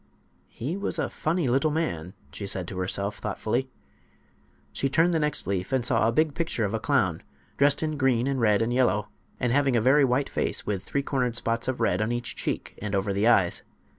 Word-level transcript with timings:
"He 0.49 0.75
was 0.77 0.97
a 0.97 1.11
funny 1.11 1.47
little 1.47 1.69
man," 1.69 2.15
she 2.33 2.47
said 2.47 2.67
to 2.69 2.79
herself, 2.79 3.19
thoughtfully. 3.19 3.69
She 4.73 4.89
turned 4.89 5.13
the 5.13 5.19
next 5.19 5.45
leaf, 5.45 5.71
and 5.71 5.85
saw 5.85 6.07
a 6.07 6.11
big 6.11 6.33
picture 6.33 6.65
of 6.65 6.73
a 6.73 6.79
clown, 6.79 7.21
dressed 7.55 7.83
in 7.83 7.97
green 7.97 8.25
and 8.25 8.41
red 8.41 8.63
and 8.63 8.73
yellow, 8.73 9.09
and 9.39 9.53
having 9.53 9.75
a 9.75 9.79
very 9.79 10.03
white 10.03 10.27
face 10.27 10.65
with 10.65 10.83
three 10.83 11.03
cornered 11.03 11.35
spots 11.35 11.67
of 11.67 11.79
red 11.79 12.01
on 12.01 12.11
each 12.11 12.35
cheek 12.35 12.73
and 12.81 12.95
over 12.95 13.13
the 13.13 13.27
eyes. 13.27 13.61